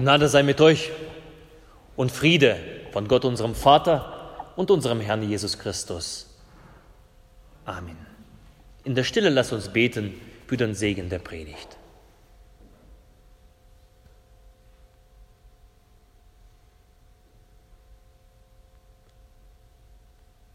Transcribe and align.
Gnade 0.00 0.28
sei 0.28 0.42
mit 0.42 0.60
euch 0.60 0.90
und 1.96 2.10
Friede 2.10 2.56
von 2.92 3.06
Gott, 3.06 3.24
unserem 3.24 3.54
Vater 3.54 4.52
und 4.56 4.70
unserem 4.70 5.00
Herrn 5.00 5.22
Jesus 5.22 5.58
Christus. 5.58 6.26
Amen. 7.64 7.96
In 8.84 8.94
der 8.94 9.04
Stille 9.04 9.28
lass 9.28 9.52
uns 9.52 9.68
beten 9.68 10.14
für 10.46 10.56
den 10.56 10.74
Segen 10.74 11.08
der 11.10 11.18
Predigt. 11.18 11.76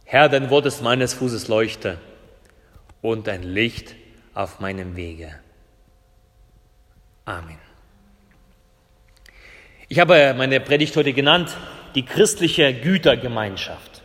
Herr, 0.05 0.29
dein 0.29 0.49
Wort 0.49 0.65
ist 0.65 0.81
meines 0.81 1.13
Fußes 1.13 1.47
Leuchte 1.47 1.97
und 3.01 3.27
ein 3.27 3.43
Licht 3.43 3.95
auf 4.33 4.59
meinem 4.59 4.95
Wege. 4.95 5.39
Amen. 7.25 7.64
Ich 9.87 9.99
habe 9.99 10.33
meine 10.35 10.59
Predigt 10.61 10.95
heute 10.95 11.13
genannt, 11.13 11.55
die 11.93 12.03
christliche 12.03 12.73
Gütergemeinschaft. 12.73 14.01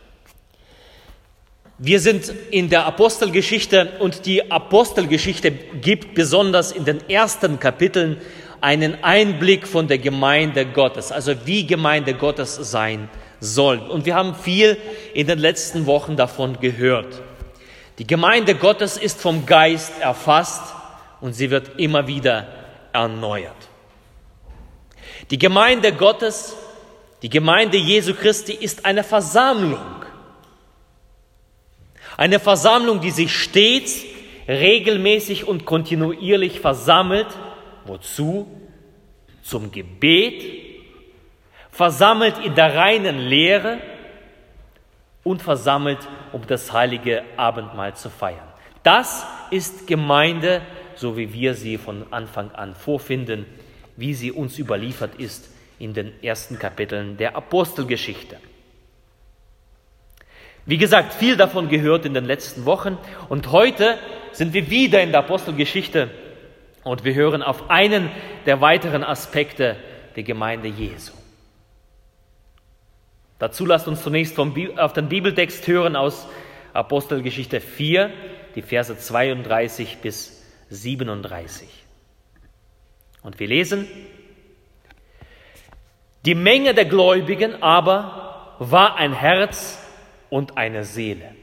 Wir 1.79 1.99
sind 1.99 2.31
in 2.51 2.69
der 2.69 2.85
Apostelgeschichte 2.85 3.93
und 3.97 4.27
die 4.27 4.51
Apostelgeschichte 4.51 5.49
gibt 5.49 6.13
besonders 6.13 6.71
in 6.71 6.85
den 6.85 7.09
ersten 7.09 7.59
Kapiteln 7.59 8.17
einen 8.61 9.03
Einblick 9.03 9.67
von 9.67 9.87
der 9.87 9.97
Gemeinde 9.97 10.67
Gottes, 10.67 11.11
also 11.11 11.33
wie 11.45 11.65
Gemeinde 11.65 12.13
Gottes 12.13 12.53
sein 12.57 13.09
soll. 13.39 13.79
Und 13.79 14.05
wir 14.05 14.13
haben 14.13 14.35
viel 14.35 14.77
in 15.15 15.25
den 15.25 15.39
letzten 15.39 15.87
Wochen 15.87 16.15
davon 16.15 16.59
gehört. 16.59 17.23
Die 17.97 18.05
Gemeinde 18.05 18.53
Gottes 18.53 18.97
ist 18.97 19.19
vom 19.19 19.47
Geist 19.47 19.99
erfasst 19.99 20.75
und 21.21 21.33
sie 21.33 21.49
wird 21.49 21.79
immer 21.79 22.05
wieder 22.05 22.47
erneuert. 22.93 23.70
Die 25.31 25.39
Gemeinde 25.39 25.93
Gottes, 25.93 26.57
die 27.21 27.29
Gemeinde 27.29 27.77
Jesu 27.77 28.13
Christi 28.13 28.51
ist 28.51 28.85
eine 28.85 29.03
Versammlung. 29.03 29.79
Eine 32.17 32.39
Versammlung, 32.39 32.99
die 32.99 33.11
sich 33.11 33.33
stets 33.33 34.03
regelmäßig 34.47 35.47
und 35.47 35.65
kontinuierlich 35.65 36.59
versammelt. 36.59 37.27
Wozu? 37.85 38.45
Zum 39.41 39.71
Gebet, 39.71 40.43
versammelt 41.71 42.37
in 42.43 42.53
der 42.53 42.75
reinen 42.75 43.17
Lehre 43.17 43.79
und 45.23 45.41
versammelt, 45.41 45.97
um 46.31 46.45
das 46.45 46.73
heilige 46.73 47.23
Abendmahl 47.37 47.95
zu 47.95 48.09
feiern. 48.09 48.47
Das 48.83 49.25
ist 49.49 49.87
Gemeinde, 49.87 50.61
so 50.95 51.17
wie 51.17 51.33
wir 51.33 51.53
sie 51.53 51.77
von 51.77 52.05
Anfang 52.11 52.51
an 52.51 52.75
vorfinden 52.75 53.45
wie 53.97 54.13
sie 54.13 54.31
uns 54.31 54.57
überliefert 54.57 55.15
ist 55.15 55.49
in 55.79 55.93
den 55.93 56.11
ersten 56.23 56.59
Kapiteln 56.59 57.17
der 57.17 57.35
Apostelgeschichte. 57.35 58.37
Wie 60.65 60.77
gesagt, 60.77 61.13
viel 61.13 61.37
davon 61.37 61.69
gehört 61.69 62.05
in 62.05 62.13
den 62.13 62.25
letzten 62.25 62.65
Wochen 62.65 62.97
und 63.29 63.51
heute 63.51 63.97
sind 64.31 64.53
wir 64.53 64.69
wieder 64.69 65.01
in 65.01 65.11
der 65.11 65.21
Apostelgeschichte 65.21 66.11
und 66.83 67.03
wir 67.03 67.15
hören 67.15 67.41
auf 67.41 67.69
einen 67.69 68.09
der 68.45 68.61
weiteren 68.61 69.03
Aspekte 69.03 69.75
der 70.15 70.23
Gemeinde 70.23 70.67
Jesu. 70.67 71.13
Dazu 73.39 73.65
lasst 73.65 73.87
uns 73.87 74.03
zunächst 74.03 74.35
vom, 74.35 74.53
auf 74.77 74.93
den 74.93 75.09
Bibeltext 75.09 75.67
hören 75.67 75.95
aus 75.95 76.27
Apostelgeschichte 76.73 77.59
4, 77.59 78.11
die 78.53 78.61
Verse 78.61 78.95
32 78.95 79.97
bis 79.97 80.43
37. 80.69 81.80
Und 83.23 83.39
wir 83.39 83.47
lesen, 83.47 83.87
die 86.25 86.35
Menge 86.35 86.73
der 86.73 86.85
Gläubigen 86.85 87.61
aber 87.63 88.55
war 88.59 88.95
ein 88.95 89.13
Herz 89.13 89.79
und 90.29 90.57
eine 90.57 90.85
Seele. 90.85 91.35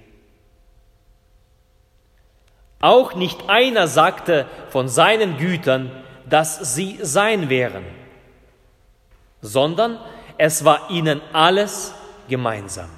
Auch 2.81 3.15
nicht 3.15 3.49
einer 3.49 3.89
sagte 3.89 4.47
von 4.71 4.89
seinen 4.89 5.37
Gütern, 5.37 5.91
dass 6.29 6.75
sie 6.75 6.99
sein 7.03 7.49
wären, 7.49 7.85
sondern 9.41 9.99
es 10.37 10.65
war 10.65 10.91
ihnen 10.91 11.21
alles 11.33 11.93
gemeinsam. 12.29 12.91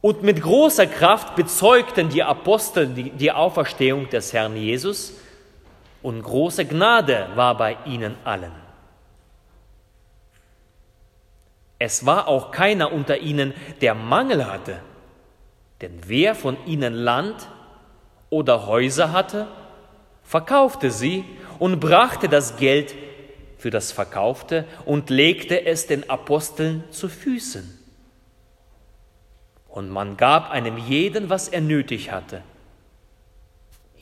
Und 0.00 0.24
mit 0.24 0.42
großer 0.42 0.88
Kraft 0.88 1.36
bezeugten 1.36 2.08
die 2.08 2.24
Apostel 2.24 2.88
die, 2.88 3.30
Auferstehung 3.30 4.10
des 4.10 4.32
Herrn 4.32 4.56
Jesus, 4.56 5.14
und 6.02 6.22
große 6.22 6.64
Gnade 6.64 7.28
war 7.34 7.56
bei 7.56 7.76
ihnen 7.84 8.16
allen. 8.24 8.52
Es 11.78 12.06
war 12.06 12.28
auch 12.28 12.50
keiner 12.50 12.92
unter 12.92 13.18
ihnen, 13.18 13.54
der 13.80 13.94
Mangel 13.94 14.46
hatte, 14.46 14.80
denn 15.80 15.98
wer 16.06 16.34
von 16.34 16.56
ihnen 16.66 16.94
Land 16.94 17.48
oder 18.30 18.66
Häuser 18.66 19.12
hatte, 19.12 19.48
verkaufte 20.22 20.90
sie 20.90 21.24
und 21.58 21.80
brachte 21.80 22.28
das 22.28 22.56
Geld 22.56 22.94
für 23.58 23.70
das 23.70 23.92
Verkaufte 23.92 24.64
und 24.84 25.10
legte 25.10 25.66
es 25.66 25.86
den 25.86 26.08
Aposteln 26.08 26.84
zu 26.90 27.08
Füßen. 27.08 27.78
Und 29.68 29.88
man 29.88 30.16
gab 30.16 30.50
einem 30.50 30.78
jeden, 30.78 31.30
was 31.30 31.48
er 31.48 31.60
nötig 31.60 32.12
hatte. 32.12 32.42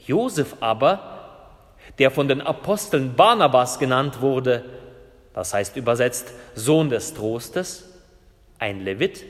Josef 0.06 0.56
aber, 0.60 1.19
der 2.00 2.10
von 2.10 2.28
den 2.28 2.40
Aposteln 2.40 3.14
Barnabas 3.14 3.78
genannt 3.78 4.22
wurde, 4.22 4.64
das 5.34 5.52
heißt 5.52 5.76
übersetzt 5.76 6.32
Sohn 6.54 6.88
des 6.88 7.12
Trostes, 7.12 7.84
ein 8.58 8.80
Levit, 8.80 9.24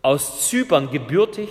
aus 0.00 0.48
Zypern 0.48 0.90
gebürtig, 0.90 1.48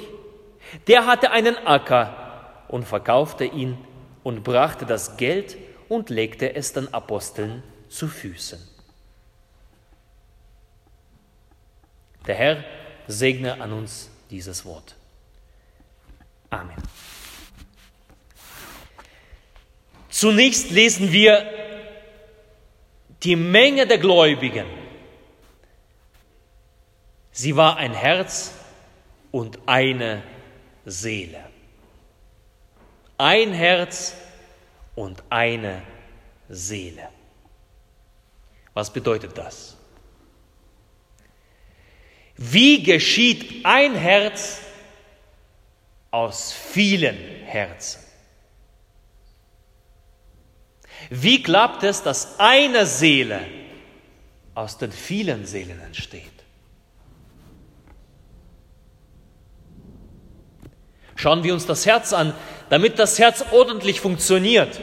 der 0.88 1.06
hatte 1.06 1.32
einen 1.32 1.58
Acker 1.68 2.64
und 2.70 2.86
verkaufte 2.86 3.44
ihn 3.44 3.78
und 4.24 4.44
brachte 4.44 4.86
das 4.86 5.18
Geld 5.18 5.58
und 5.90 6.10
legte 6.10 6.56
es 6.56 6.72
den 6.72 6.94
Aposteln 6.94 7.62
zu 7.90 8.08
Füßen. 8.08 8.60
Der 12.28 12.36
Herr 12.36 12.64
segne 13.08 13.60
an 13.60 13.74
uns 13.74 14.10
dieses 14.30 14.64
Wort. 14.64 14.96
Amen. 16.50 16.78
Zunächst 20.20 20.72
lesen 20.72 21.14
wir 21.14 21.50
die 23.24 23.38
Menge 23.38 23.88
der 23.88 24.00
Gläubigen. 24.00 24.66
Sie 27.32 27.56
war 27.56 27.78
ein 27.78 27.94
Herz 27.94 28.52
und 29.32 29.60
eine 29.66 30.22
Seele. 30.84 31.42
Ein 33.18 33.54
Herz 33.54 34.14
und 34.94 35.24
eine 35.30 35.84
Seele. 36.50 37.08
Was 38.74 38.92
bedeutet 38.92 39.38
das? 39.38 39.78
Wie 42.36 42.84
geschieht 42.84 43.66
ein 43.66 43.96
Herz 43.96 44.60
aus 46.12 46.52
vielen 46.52 47.16
Herzen? 47.46 48.09
Wie 51.10 51.42
klappt 51.42 51.84
es, 51.84 52.04
dass 52.04 52.40
eine 52.40 52.86
Seele 52.86 53.42
aus 54.54 54.78
den 54.78 54.92
vielen 54.92 55.46
Seelen 55.46 55.80
entsteht? 55.82 56.24
Schauen 61.16 61.44
wir 61.44 61.54
uns 61.54 61.66
das 61.66 61.86
Herz 61.86 62.14
an. 62.14 62.34
Damit 62.70 63.00
das 63.00 63.18
Herz 63.18 63.44
ordentlich 63.52 64.00
funktioniert, 64.00 64.80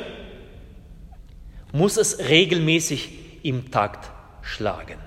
muss 1.73 1.97
es 1.97 2.19
regelmäßig 2.19 3.45
im 3.45 3.71
Takt 3.71 4.11
schlagen. 4.43 4.99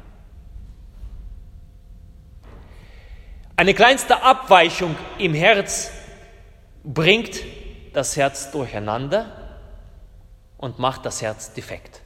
Eine 3.58 3.74
kleinste 3.74 4.24
Abweichung 4.24 4.96
im 5.18 5.34
Herz 5.34 5.92
bringt 6.86 7.42
das 7.92 8.16
Herz 8.16 8.52
durcheinander 8.52 9.39
und 10.60 10.78
macht 10.78 11.06
das 11.06 11.22
Herz 11.22 11.54
defekt. 11.54 12.02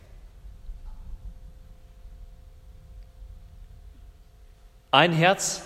Ein 4.91 5.11
Herz 5.11 5.63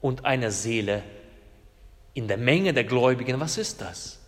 und 0.00 0.24
eine 0.24 0.50
Seele 0.50 1.04
in 2.14 2.26
der 2.26 2.36
Menge 2.36 2.74
der 2.74 2.82
Gläubigen, 2.82 3.38
was 3.38 3.56
ist 3.56 3.80
das? 3.80 4.18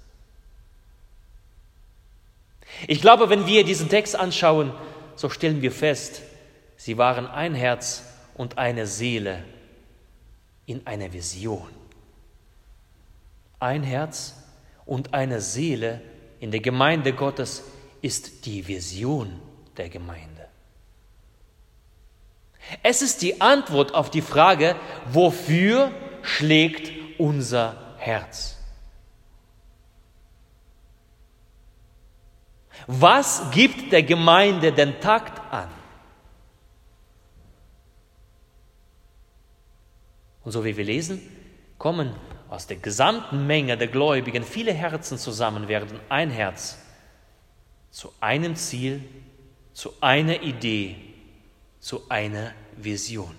Ich 2.87 3.01
glaube, 3.01 3.29
wenn 3.29 3.47
wir 3.47 3.65
diesen 3.65 3.89
Text 3.89 4.15
anschauen, 4.15 4.73
so 5.17 5.29
stellen 5.29 5.61
wir 5.61 5.73
fest, 5.73 6.23
sie 6.77 6.97
waren 6.97 7.27
ein 7.27 7.57
Herz 7.57 8.05
und 8.35 8.57
eine 8.57 8.87
Seele 8.87 9.45
in 10.65 10.87
einer 10.87 11.13
Vision. 11.13 11.69
Ein 13.59 13.83
Herz 13.83 14.37
und 14.87 15.13
eine 15.13 15.41
Seele 15.41 16.01
in 16.39 16.53
der 16.53 16.61
Gemeinde 16.61 17.13
Gottes 17.13 17.65
ist 18.03 18.47
die 18.47 18.67
Vision 18.67 19.41
der 19.77 19.89
Gemeinde. 19.89 20.49
Es 22.83 23.03
ist 23.03 23.23
die 23.23 23.41
Antwort 23.41 23.95
auf 23.95 24.11
die 24.11 24.23
Frage, 24.23 24.77
wofür 25.11 25.91
schlägt 26.23 26.93
unser 27.19 27.97
Herz? 27.99 28.57
Was 32.87 33.51
gibt 33.51 33.93
der 33.93 34.03
Gemeinde 34.03 34.73
den 34.73 35.01
Takt 35.01 35.41
an? 35.53 35.69
Und 40.43 40.53
so 40.53 40.65
wie 40.65 40.77
wir 40.77 40.85
lesen, 40.85 41.21
kommen 41.79 42.15
aus 42.49 42.67
der 42.67 42.79
gesamten 42.79 43.47
Menge 43.47 43.77
der 43.77 43.89
Gläubigen 43.89 44.43
viele 44.43 44.73
Herzen 44.73 45.19
zusammen, 45.19 45.69
werden 45.69 46.01
ein 46.09 46.31
Herz 46.31 46.79
zu 47.91 48.13
einem 48.21 48.57
Ziel, 48.57 49.03
zu 49.73 49.93
einer 50.01 50.43
Idee, 50.43 50.97
zu 51.81 52.03
einer 52.09 52.53
Vision. 52.77 53.37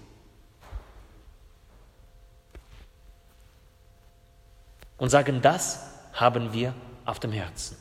Und 4.97 5.09
sagen, 5.09 5.41
das 5.41 5.79
haben 6.13 6.53
wir 6.53 6.75
auf 7.05 7.19
dem 7.19 7.31
Herzen. 7.31 7.77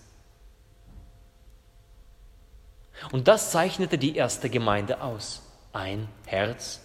Und 3.12 3.28
das 3.28 3.50
zeichnete 3.50 3.98
die 3.98 4.16
erste 4.16 4.48
Gemeinde 4.50 5.00
aus. 5.00 5.42
Ein 5.72 6.08
Herz 6.26 6.80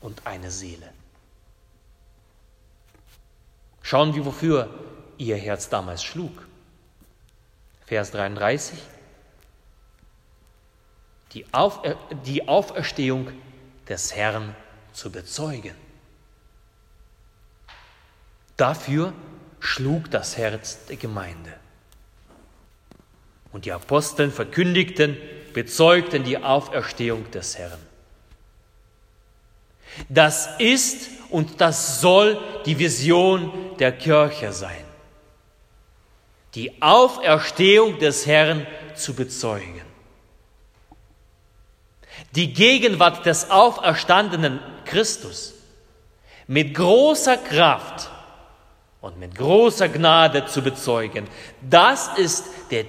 und 0.00 0.26
eine 0.26 0.50
Seele. 0.50 0.92
Schauen 3.82 4.14
wir, 4.14 4.24
wofür 4.24 4.68
ihr 5.16 5.36
Herz 5.36 5.68
damals 5.68 6.04
schlug. 6.04 6.46
Vers 7.86 8.10
33. 8.10 8.78
Die, 11.32 11.44
Auf, 11.52 11.82
die 12.24 12.48
Auferstehung 12.48 13.30
des 13.88 14.14
Herrn 14.14 14.54
zu 14.92 15.10
bezeugen. 15.10 15.74
Dafür 18.56 19.12
schlug 19.60 20.10
das 20.10 20.36
Herz 20.36 20.86
der 20.86 20.96
Gemeinde. 20.96 21.52
Und 23.52 23.64
die 23.64 23.72
Aposteln 23.72 24.32
verkündigten, 24.32 25.16
bezeugten 25.52 26.24
die 26.24 26.38
Auferstehung 26.38 27.30
des 27.30 27.56
Herrn. 27.58 27.78
Das 30.08 30.48
ist 30.58 31.08
und 31.30 31.60
das 31.60 32.00
soll 32.00 32.38
die 32.66 32.78
Vision 32.78 33.76
der 33.78 33.92
Kirche 33.92 34.52
sein. 34.52 34.84
Die 36.54 36.82
Auferstehung 36.82 37.98
des 37.98 38.26
Herrn 38.26 38.66
zu 38.94 39.14
bezeugen. 39.14 39.87
Die 42.34 42.52
Gegenwart 42.52 43.24
des 43.26 43.50
auferstandenen 43.50 44.60
Christus 44.84 45.54
mit 46.46 46.74
großer 46.74 47.36
Kraft 47.36 48.10
und 49.00 49.18
mit 49.18 49.34
großer 49.34 49.88
Gnade 49.88 50.46
zu 50.46 50.62
bezeugen. 50.62 51.28
Das 51.60 52.16
ist 52.16 52.44
der, 52.70 52.84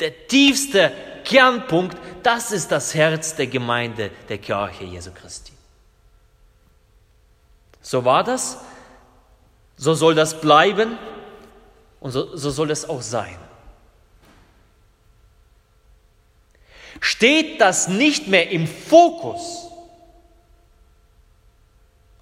der 0.00 0.26
tiefste 0.26 0.92
Kernpunkt, 1.24 1.96
das 2.22 2.52
ist 2.52 2.70
das 2.70 2.94
Herz 2.94 3.34
der 3.34 3.46
Gemeinde 3.46 4.10
der 4.28 4.38
Kirche 4.38 4.84
Jesu 4.84 5.10
Christi. 5.12 5.52
So 7.80 8.04
war 8.04 8.24
das, 8.24 8.58
so 9.76 9.94
soll 9.94 10.14
das 10.14 10.40
bleiben 10.40 10.98
und 12.00 12.10
so, 12.10 12.36
so 12.36 12.50
soll 12.50 12.70
es 12.70 12.88
auch 12.88 13.02
sein. 13.02 13.36
Steht 17.14 17.60
das 17.60 17.86
nicht 17.86 18.26
mehr 18.26 18.50
im 18.50 18.66
Fokus. 18.66 19.68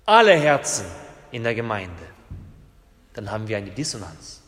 Aller 0.05 0.37
Herzen 0.37 0.85
in 1.31 1.45
der 1.45 1.55
Gemeinde, 1.55 2.03
dann 3.15 3.31
haben 3.31 3.49
wir 3.49 3.57
eine 3.57 3.71
Dissonanz. 3.71 4.43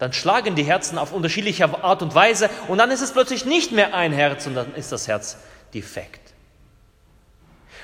Dann 0.00 0.12
schlagen 0.12 0.56
die 0.56 0.64
Herzen 0.64 0.98
auf 0.98 1.12
unterschiedliche 1.12 1.84
Art 1.84 2.02
und 2.02 2.12
Weise 2.14 2.50
und 2.66 2.78
dann 2.78 2.90
ist 2.90 3.02
es 3.02 3.12
plötzlich 3.12 3.44
nicht 3.44 3.70
mehr 3.70 3.94
ein 3.94 4.12
Herz 4.12 4.46
und 4.48 4.56
dann 4.56 4.74
ist 4.74 4.90
das 4.90 5.06
Herz 5.06 5.36
defekt. 5.72 6.32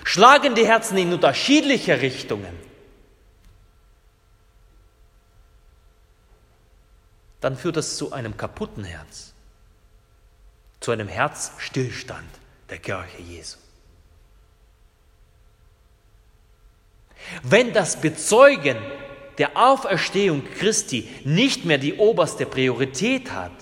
Schlagen 0.02 0.56
die 0.56 0.66
Herzen 0.66 0.98
in 0.98 1.12
unterschiedliche 1.12 2.00
Richtungen, 2.00 2.58
dann 7.40 7.56
führt 7.56 7.76
das 7.76 7.96
zu 7.96 8.12
einem 8.12 8.36
kaputten 8.36 8.82
Herz, 8.82 9.32
zu 10.80 10.90
einem 10.90 11.08
Herzstillstand 11.08 12.28
der 12.68 12.78
Kirche 12.78 13.20
Jesu. 13.22 13.58
Wenn 17.42 17.72
das 17.72 18.00
Bezeugen 18.00 18.78
der 19.38 19.56
Auferstehung 19.56 20.42
Christi 20.58 21.08
nicht 21.24 21.64
mehr 21.64 21.78
die 21.78 21.94
oberste 21.94 22.46
Priorität 22.46 23.30
hat, 23.32 23.52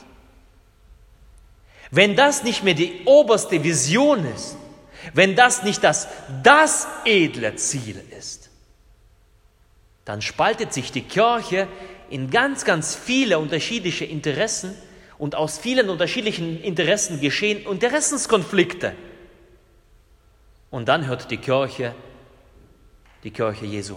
wenn 1.90 2.16
das 2.16 2.44
nicht 2.44 2.64
mehr 2.64 2.74
die 2.74 3.02
oberste 3.04 3.62
Vision 3.64 4.24
ist, 4.34 4.56
wenn 5.14 5.36
das 5.36 5.62
nicht 5.62 5.82
das, 5.82 6.08
das 6.42 6.86
edle 7.04 7.56
Ziel 7.56 8.02
ist, 8.16 8.50
dann 10.04 10.22
spaltet 10.22 10.72
sich 10.72 10.92
die 10.92 11.02
Kirche 11.02 11.68
in 12.10 12.30
ganz, 12.30 12.64
ganz 12.64 12.94
viele 12.94 13.38
unterschiedliche 13.38 14.04
Interessen 14.04 14.74
und 15.18 15.34
aus 15.34 15.58
vielen 15.58 15.90
unterschiedlichen 15.90 16.62
Interessen 16.62 17.20
geschehen 17.20 17.66
Interessenskonflikte. 17.66 18.94
Und 20.70 20.88
dann 20.88 21.06
hört 21.06 21.30
die 21.30 21.38
Kirche, 21.38 21.94
die 23.24 23.30
Kirche 23.30 23.66
Jesu, 23.66 23.96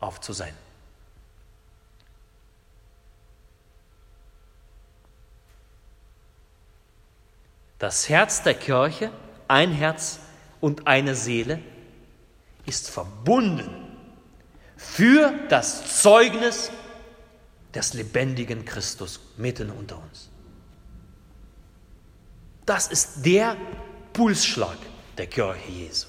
auf 0.00 0.20
zu 0.20 0.32
sein. 0.32 0.54
Das 7.78 8.08
Herz 8.08 8.42
der 8.42 8.54
Kirche 8.54 9.10
ein 9.52 9.72
Herz 9.72 10.18
und 10.60 10.86
eine 10.86 11.14
Seele, 11.14 11.58
ist 12.64 12.88
verbunden 12.88 13.68
für 14.76 15.32
das 15.50 16.00
Zeugnis 16.00 16.70
des 17.74 17.94
lebendigen 17.94 18.64
Christus 18.64 19.20
mitten 19.36 19.70
unter 19.70 19.98
uns. 19.98 20.30
Das 22.66 22.88
ist 22.88 23.24
der 23.24 23.56
Pulsschlag 24.12 24.78
der 25.18 25.26
Kirche 25.26 25.70
Jesu, 25.70 26.06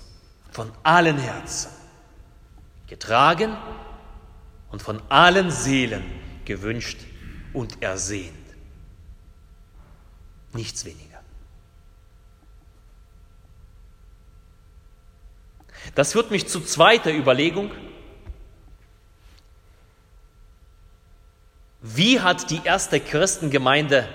von 0.51 0.71
allen 0.83 1.17
Herzen, 1.17 1.71
getragen 2.87 3.57
und 4.71 4.81
von 4.81 5.01
allen 5.09 5.51
Seelen 5.51 6.03
gewünscht 6.45 6.99
und 7.53 7.81
ersehnt. 7.81 8.33
Nichts 10.53 10.85
weniger. 10.85 11.13
Das 15.95 16.13
führt 16.13 16.31
mich 16.31 16.47
zu 16.47 16.61
zweiter 16.61 17.13
Überlegung. 17.13 17.71
Wie 21.85 22.21
hat 22.21 22.49
die 22.49 22.61
erste 22.63 23.01
Christengemeinde 23.01 24.07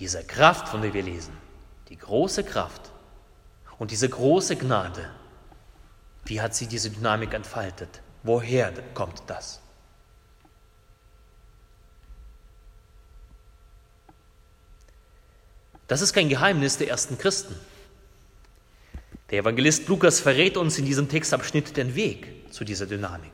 diese 0.00 0.24
Kraft, 0.24 0.68
von 0.68 0.80
der 0.80 0.94
wir 0.94 1.02
lesen, 1.02 1.36
die 1.90 1.98
große 1.98 2.44
Kraft 2.44 2.90
und 3.78 3.90
diese 3.90 4.08
große 4.08 4.56
Gnade, 4.56 5.10
wie 6.24 6.40
hat 6.40 6.54
sie 6.54 6.66
diese 6.66 6.88
Dynamik 6.88 7.34
entfaltet? 7.34 8.00
Woher 8.22 8.72
kommt 8.94 9.22
das? 9.26 9.60
Das 15.88 16.00
ist 16.00 16.14
kein 16.14 16.30
Geheimnis 16.30 16.78
der 16.78 16.88
ersten 16.88 17.18
Christen. 17.18 17.54
Der 19.28 19.40
Evangelist 19.40 19.86
Lukas 19.88 20.20
verrät 20.20 20.56
uns 20.56 20.78
in 20.78 20.86
diesem 20.86 21.10
Textabschnitt 21.10 21.76
den 21.76 21.94
Weg 21.94 22.50
zu 22.50 22.64
dieser 22.64 22.86
Dynamik. 22.86 23.32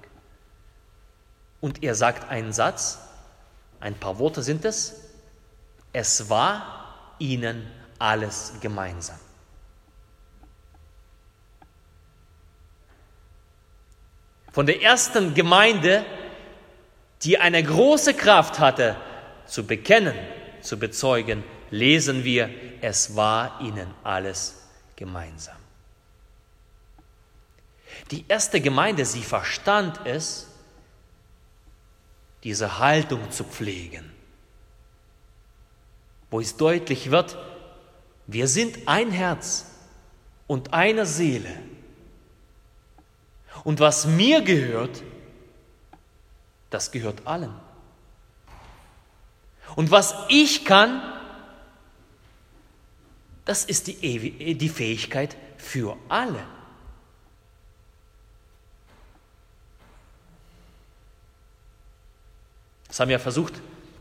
Und 1.61 1.85
er 1.85 1.95
sagt 1.95 2.29
einen 2.31 2.53
Satz, 2.53 2.99
ein 3.81 3.95
paar 3.95 4.19
Worte 4.19 4.43
sind 4.43 4.65
es, 4.65 5.01
es 5.93 6.29
war 6.29 7.15
ihnen 7.19 7.71
alles 7.99 8.55
gemeinsam. 8.61 9.19
Von 14.53 14.67
der 14.67 14.83
ersten 14.83 15.35
Gemeinde, 15.35 16.05
die 17.23 17.39
eine 17.39 17.63
große 17.63 18.15
Kraft 18.15 18.59
hatte, 18.59 18.97
zu 19.47 19.65
bekennen, 19.65 20.15
zu 20.61 20.79
bezeugen, 20.79 21.45
lesen 21.71 22.25
wir, 22.25 22.51
es 22.81 23.15
war 23.15 23.61
ihnen 23.61 23.93
alles 24.03 24.63
gemeinsam. 24.97 25.57
Die 28.11 28.25
erste 28.27 28.61
Gemeinde, 28.61 29.05
sie 29.05 29.23
verstand 29.23 30.01
es, 30.05 30.48
diese 32.45 32.79
Haltung 32.79 33.31
zu 33.31 33.45
pflegen, 33.45 34.11
wo 36.31 36.41
es 36.41 36.57
deutlich 36.57 37.11
wird, 37.11 37.37
Wir 38.31 38.47
sind 38.47 38.87
ein 38.87 39.11
Herz 39.11 39.65
und 40.47 40.75
eine 40.75 41.07
Seele. 41.07 41.63
Und 43.65 43.81
was 43.81 44.07
mir 44.07 44.43
gehört, 44.43 45.03
das 46.69 46.93
gehört 46.93 47.27
allen. 47.27 47.55
Und 49.77 49.91
was 49.91 50.15
ich 50.29 50.67
kann, 50.67 51.03
das 53.47 53.65
ist 53.65 53.87
die, 53.87 54.55
die 54.55 54.69
Fähigkeit 54.69 55.37
für 55.57 55.97
alle. 56.11 56.45
Das 62.99 63.03
haben 63.03 63.11
ja 63.11 63.21
versucht. 63.21 63.55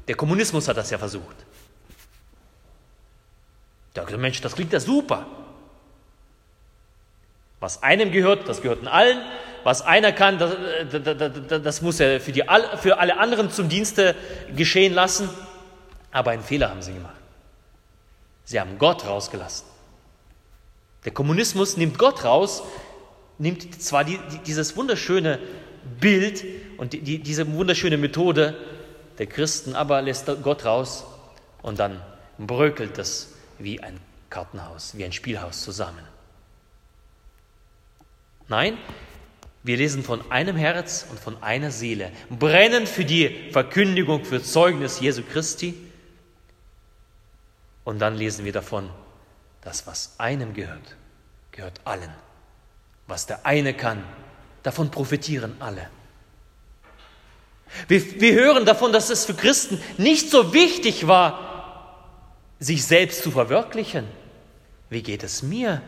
Der 0.07 0.15
Kommunismus 0.15 0.67
hat 0.67 0.75
das 0.75 0.89
ja 0.89 0.97
versucht. 0.97 1.35
Hat 3.95 4.07
gesagt, 4.07 4.19
Mensch, 4.19 4.41
das 4.41 4.55
klingt 4.55 4.73
ja 4.73 4.79
super. 4.79 5.27
Was 7.59 7.83
einem 7.83 8.11
gehört, 8.11 8.49
das 8.49 8.63
gehört 8.63 8.87
allen. 8.87 9.19
Was 9.63 9.83
einer 9.83 10.13
kann, 10.13 10.39
das, 10.39 10.55
das, 10.91 11.61
das 11.61 11.81
muss 11.83 11.99
er 11.99 12.19
für, 12.19 12.31
die, 12.31 12.43
für 12.81 12.97
alle 12.97 13.19
anderen 13.19 13.51
zum 13.51 13.69
Dienste 13.69 14.15
geschehen 14.55 14.95
lassen. 14.95 15.29
Aber 16.11 16.31
einen 16.31 16.41
Fehler 16.41 16.71
haben 16.71 16.81
sie 16.81 16.95
gemacht. 16.95 17.21
Sie 18.45 18.59
haben 18.59 18.79
Gott 18.79 19.05
rausgelassen. 19.05 19.67
Der 21.05 21.13
Kommunismus 21.13 21.77
nimmt 21.77 21.99
Gott 21.99 22.23
raus, 22.23 22.63
nimmt 23.37 23.79
zwar 23.79 24.03
die, 24.03 24.19
die, 24.31 24.39
dieses 24.39 24.75
wunderschöne 24.75 25.37
Bild 25.99 26.43
und 26.77 26.93
die, 26.93 27.19
diese 27.19 27.53
wunderschöne 27.53 27.97
Methode 27.97 28.57
der 29.17 29.27
Christen, 29.27 29.75
aber 29.75 30.01
lässt 30.01 30.27
Gott 30.43 30.65
raus 30.65 31.05
und 31.61 31.79
dann 31.79 32.01
bröckelt 32.37 32.97
es 32.97 33.33
wie 33.59 33.81
ein 33.81 33.99
Kartenhaus, 34.29 34.97
wie 34.97 35.05
ein 35.05 35.11
Spielhaus 35.11 35.63
zusammen. 35.63 36.03
Nein, 38.47 38.77
wir 39.63 39.77
lesen 39.77 40.03
von 40.03 40.31
einem 40.31 40.55
Herz 40.55 41.05
und 41.09 41.19
von 41.19 41.41
einer 41.43 41.71
Seele, 41.71 42.11
brennen 42.29 42.87
für 42.87 43.03
die 43.03 43.51
Verkündigung, 43.51 44.23
für 44.23 44.41
Zeugnis 44.41 44.99
Jesu 44.99 45.23
Christi. 45.23 45.73
Und 47.83 47.99
dann 47.99 48.15
lesen 48.15 48.45
wir 48.45 48.53
davon, 48.53 48.89
dass 49.61 49.87
was 49.87 50.15
einem 50.19 50.53
gehört, 50.53 50.95
gehört 51.51 51.81
allen. 51.83 52.11
Was 53.07 53.25
der 53.25 53.45
eine 53.45 53.73
kann, 53.73 54.03
davon 54.63 54.91
profitieren 54.91 55.55
alle. 55.59 55.89
Wir, 57.87 58.21
wir 58.21 58.33
hören 58.33 58.65
davon, 58.65 58.91
dass 58.91 59.09
es 59.09 59.25
für 59.25 59.33
Christen 59.33 59.81
nicht 59.97 60.29
so 60.29 60.53
wichtig 60.53 61.07
war, 61.07 61.47
sich 62.59 62.85
selbst 62.85 63.23
zu 63.23 63.31
verwirklichen. 63.31 64.07
Wie 64.89 65.03
geht 65.03 65.23
es 65.23 65.43
mir? 65.43 65.81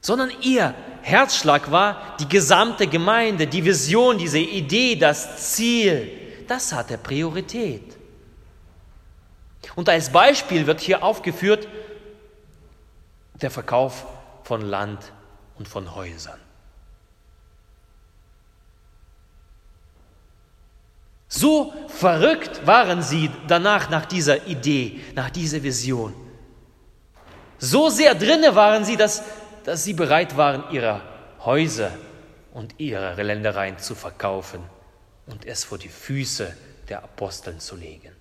Sondern 0.00 0.30
ihr 0.42 0.74
Herzschlag 1.02 1.70
war 1.70 2.16
die 2.18 2.28
gesamte 2.28 2.86
Gemeinde, 2.86 3.46
die 3.46 3.64
Vision, 3.64 4.18
diese 4.18 4.38
Idee, 4.38 4.96
das 4.96 5.52
Ziel. 5.52 6.10
Das 6.48 6.72
hatte 6.72 6.98
Priorität. 6.98 7.96
Und 9.74 9.88
als 9.88 10.10
Beispiel 10.10 10.66
wird 10.66 10.80
hier 10.80 11.02
aufgeführt 11.02 11.68
der 13.34 13.50
Verkauf 13.50 14.06
von 14.44 14.62
Land 14.62 15.12
und 15.58 15.68
von 15.68 15.94
Häusern. 15.94 16.40
So 21.28 21.72
verrückt 21.88 22.66
waren 22.66 23.02
sie 23.02 23.30
danach 23.48 23.90
nach 23.90 24.06
dieser 24.06 24.46
Idee, 24.46 25.00
nach 25.14 25.30
dieser 25.30 25.62
Vision. 25.62 26.14
So 27.58 27.88
sehr 27.88 28.14
drinne 28.14 28.54
waren 28.54 28.84
sie, 28.84 28.96
dass, 28.96 29.22
dass 29.64 29.82
sie 29.84 29.94
bereit 29.94 30.36
waren, 30.36 30.64
ihre 30.72 31.02
Häuser 31.44 31.90
und 32.52 32.74
ihre 32.78 33.22
Ländereien 33.22 33.78
zu 33.78 33.94
verkaufen 33.94 34.62
und 35.26 35.44
es 35.46 35.64
vor 35.64 35.78
die 35.78 35.88
Füße 35.88 36.56
der 36.88 37.02
Aposteln 37.02 37.58
zu 37.60 37.76
legen. 37.76 38.12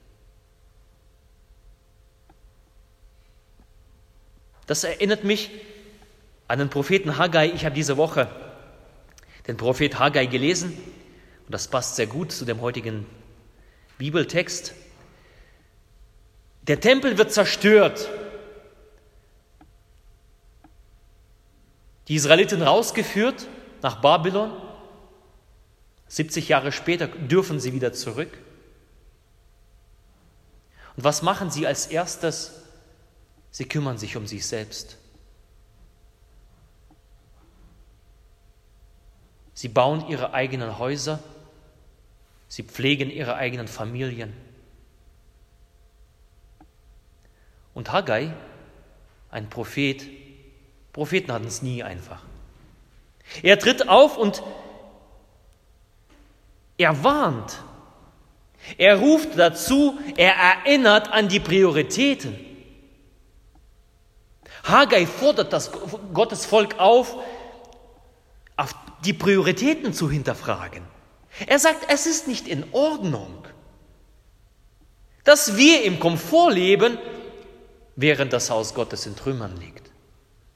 Das 4.65 4.83
erinnert 4.83 5.23
mich 5.23 5.51
an 6.47 6.57
den 6.57 6.69
Propheten 6.69 7.17
Haggai. 7.17 7.51
Ich 7.51 7.65
habe 7.65 7.75
diese 7.75 7.97
Woche 7.97 8.27
den 9.47 9.57
Prophet 9.57 9.99
Haggai 9.99 10.25
gelesen 10.25 10.75
und 11.45 11.51
das 11.51 11.67
passt 11.67 11.95
sehr 11.95 12.07
gut 12.07 12.31
zu 12.31 12.45
dem 12.45 12.61
heutigen 12.61 13.05
Bibeltext. 13.97 14.73
Der 16.63 16.79
Tempel 16.79 17.17
wird 17.17 17.31
zerstört. 17.31 18.09
Die 22.07 22.15
Israeliten 22.15 22.61
rausgeführt 22.61 23.47
nach 23.81 24.01
Babylon. 24.01 24.51
70 26.07 26.49
Jahre 26.49 26.71
später 26.71 27.07
dürfen 27.07 27.59
sie 27.59 27.73
wieder 27.73 27.93
zurück. 27.93 28.37
Und 30.95 31.03
was 31.03 31.21
machen 31.21 31.51
sie 31.51 31.67
als 31.67 31.87
erstes? 31.87 32.61
Sie 33.51 33.65
kümmern 33.65 33.97
sich 33.97 34.17
um 34.17 34.25
sich 34.25 34.45
selbst. 34.45 34.97
Sie 39.53 39.69
bauen 39.69 40.07
ihre 40.09 40.33
eigenen 40.33 40.77
Häuser 40.79 41.19
Sie 42.55 42.63
pflegen 42.63 43.11
ihre 43.11 43.35
eigenen 43.35 43.67
Familien. 43.67 44.31
Und 47.73 47.91
Haggai, 47.91 48.31
ein 49.29 49.49
Prophet, 49.49 50.01
Propheten 50.93 51.33
hatten 51.33 51.47
es 51.47 51.61
nie 51.61 51.83
einfach. 51.83 52.21
Er 53.43 53.59
tritt 53.59 53.89
auf 53.89 54.15
und 54.15 54.41
er 56.77 57.03
warnt. 57.03 57.61
Er 58.77 58.99
ruft 58.99 59.37
dazu, 59.37 59.99
er 60.15 60.35
erinnert 60.35 61.11
an 61.11 61.27
die 61.27 61.41
Prioritäten. 61.41 62.39
Haggai 64.63 65.05
fordert 65.05 65.51
das 65.51 65.73
Gottes 66.13 66.45
Volk 66.45 66.79
auf, 66.79 67.17
auf 68.55 68.73
die 69.03 69.11
Prioritäten 69.11 69.91
zu 69.91 70.09
hinterfragen. 70.09 70.94
Er 71.47 71.59
sagt, 71.59 71.85
es 71.89 72.05
ist 72.05 72.27
nicht 72.27 72.47
in 72.47 72.65
Ordnung, 72.71 73.45
dass 75.23 75.57
wir 75.57 75.83
im 75.83 75.99
Komfort 75.99 76.51
leben, 76.51 76.97
während 77.95 78.31
das 78.31 78.49
Haus 78.49 78.73
Gottes 78.73 79.05
in 79.05 79.15
Trümmern 79.15 79.57
liegt, 79.57 79.89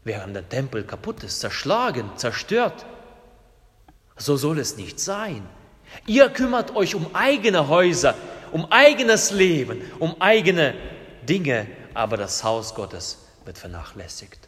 während 0.03 0.35
der 0.35 0.47
Tempel 0.47 0.83
kaputt 0.83 1.23
ist, 1.23 1.39
zerschlagen, 1.39 2.11
zerstört. 2.15 2.85
So 4.15 4.37
soll 4.37 4.59
es 4.59 4.77
nicht 4.77 4.99
sein. 4.99 5.47
Ihr 6.05 6.29
kümmert 6.29 6.75
euch 6.75 6.95
um 6.95 7.13
eigene 7.13 7.67
Häuser, 7.67 8.15
um 8.51 8.71
eigenes 8.71 9.31
Leben, 9.31 9.81
um 9.99 10.21
eigene 10.21 10.75
Dinge, 11.27 11.67
aber 11.93 12.17
das 12.17 12.43
Haus 12.43 12.75
Gottes 12.75 13.17
wird 13.45 13.57
vernachlässigt. 13.57 14.47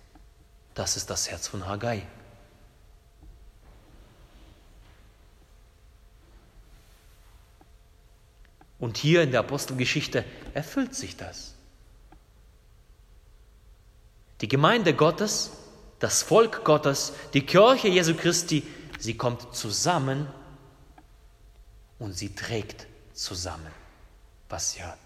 Das 0.74 0.96
ist 0.98 1.10
das 1.10 1.30
Herz 1.30 1.48
von 1.48 1.68
Haggai. 1.68 2.04
Und 8.82 8.98
hier 8.98 9.22
in 9.22 9.30
der 9.30 9.42
Apostelgeschichte 9.42 10.26
erfüllt 10.56 10.96
sich 10.96 11.16
das. 11.16 11.54
Die 14.42 14.48
Gemeinde 14.48 14.96
Gottes, 14.96 15.52
das 16.00 16.24
Volk 16.24 16.66
Gottes, 16.66 17.14
die 17.36 17.46
Kirche 17.46 17.88
Jesu 17.90 18.16
Christi, 18.16 18.64
sie 18.98 19.16
kommt 19.16 19.56
zusammen 19.56 20.28
und 22.00 22.14
sie 22.14 22.34
trägt 22.34 22.88
zusammen, 23.14 23.72
was 24.50 24.72
sie 24.72 24.84
hat. 24.84 24.98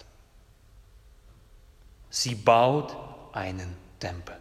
Sie 2.09 2.33
baut 2.33 2.95
einen 3.33 3.75
Tempel. 3.99 4.37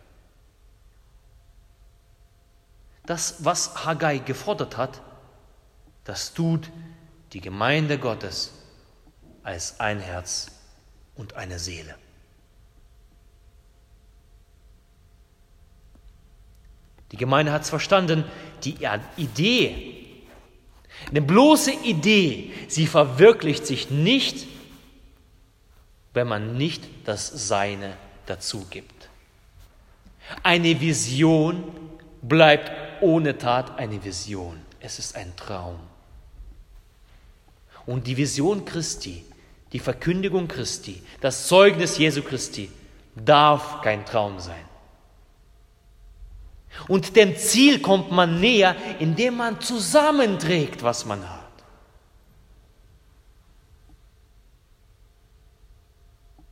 Das, 3.04 3.44
was 3.44 3.84
Haggai 3.84 4.18
gefordert 4.18 4.76
hat, 4.76 5.02
das 6.04 6.34
tut 6.34 6.70
die 7.32 7.40
Gemeinde 7.40 7.98
Gottes 7.98 8.52
als 9.44 9.78
ein 9.78 10.00
Herz 10.00 10.48
und 11.14 11.34
eine 11.34 11.58
Seele. 11.58 11.94
Die 17.12 17.16
Gemeinde 17.16 17.52
hat 17.52 17.62
es 17.62 17.70
verstanden, 17.70 18.24
die 18.64 18.76
Idee, 19.16 20.24
eine 21.08 21.22
bloße 21.22 21.70
Idee, 21.70 22.52
sie 22.66 22.86
verwirklicht 22.86 23.66
sich 23.66 23.90
nicht, 23.90 24.46
wenn 26.12 26.26
man 26.26 26.56
nicht 26.56 26.82
das 27.04 27.28
Seine 27.28 27.96
dazu 28.26 28.66
gibt. 28.70 29.08
Eine 30.42 30.80
Vision 30.80 31.62
bleibt 32.22 32.72
ohne 33.02 33.36
Tat 33.36 33.78
eine 33.78 34.02
Vision. 34.02 34.60
Es 34.80 34.98
ist 34.98 35.14
ein 35.14 35.36
Traum. 35.36 35.78
Und 37.86 38.06
die 38.06 38.16
Vision 38.16 38.64
Christi 38.64 39.24
die 39.74 39.80
Verkündigung 39.80 40.46
Christi, 40.46 41.02
das 41.20 41.48
Zeugnis 41.48 41.98
Jesu 41.98 42.22
Christi 42.22 42.70
darf 43.16 43.82
kein 43.82 44.06
Traum 44.06 44.38
sein. 44.38 44.64
Und 46.86 47.16
dem 47.16 47.36
Ziel 47.36 47.82
kommt 47.82 48.12
man 48.12 48.40
näher, 48.40 48.76
indem 49.00 49.36
man 49.36 49.60
zusammenträgt, 49.60 50.84
was 50.84 51.04
man 51.04 51.28
hat. 51.28 51.40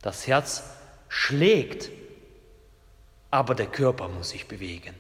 Das 0.01 0.27
Herz 0.27 0.65
schlägt, 1.09 1.91
aber 3.31 3.55
der 3.55 3.67
Körper 3.67 4.09
muss 4.09 4.31
sich 4.31 4.49
bewegen. 4.49 4.97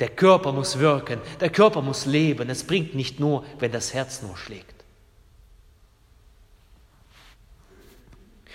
Der 0.00 0.08
Körper 0.08 0.52
muss 0.52 0.78
wirken, 0.78 1.20
der 1.40 1.50
Körper 1.50 1.80
muss 1.80 2.04
leben. 2.04 2.50
Es 2.50 2.64
bringt 2.64 2.94
nicht 2.94 3.20
nur, 3.20 3.44
wenn 3.58 3.70
das 3.70 3.94
Herz 3.94 4.22
nur 4.22 4.36
schlägt. 4.36 4.84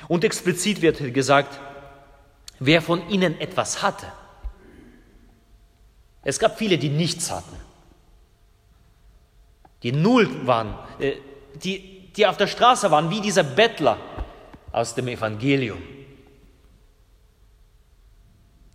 Und 0.08 0.24
explizit 0.24 0.82
wird 0.82 1.14
gesagt, 1.14 1.60
wer 2.60 2.82
von 2.82 3.08
ihnen 3.10 3.40
etwas 3.40 3.82
hatte. 3.82 4.12
Es 6.24 6.40
gab 6.40 6.58
viele, 6.58 6.78
die 6.78 6.90
nichts 6.90 7.32
hatten, 7.32 7.56
die 9.84 9.94
null 9.94 10.46
waren, 10.46 10.78
äh, 11.00 11.16
die, 11.56 12.12
die 12.14 12.28
auf 12.28 12.38
der 12.38 12.48
Straße 12.48 12.92
waren, 12.92 13.10
wie 13.10 13.22
dieser 13.22 13.44
Bettler 13.44 13.98
aus 14.72 14.96
dem 14.96 15.08
Evangelium. 15.08 15.82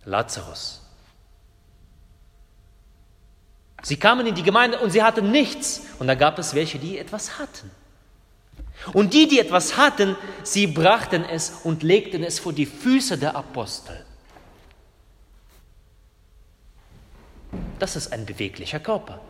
Lazarus. 0.05 0.84
Sie 3.85 3.97
kamen 3.97 4.25
in 4.25 4.33
die 4.33 4.41
Gemeinde 4.41 4.79
und 4.79 4.89
sie 4.89 5.03
hatten 5.03 5.29
nichts. 5.29 5.83
Und 5.99 6.07
da 6.07 6.15
gab 6.15 6.39
es 6.39 6.55
welche, 6.55 6.79
die 6.79 6.97
etwas 6.97 7.37
hatten. 7.37 7.69
Und 8.93 9.13
die, 9.13 9.27
die 9.27 9.37
etwas 9.37 9.77
hatten, 9.77 10.15
sie 10.41 10.65
brachten 10.65 11.23
es 11.23 11.51
und 11.63 11.83
legten 11.83 12.23
es 12.23 12.39
vor 12.39 12.51
die 12.51 12.65
Füße 12.65 13.19
der 13.19 13.35
Apostel. 13.35 14.03
Das 17.77 17.95
ist 17.95 18.11
ein 18.11 18.25
beweglicher 18.25 18.79
Körper, 18.79 19.21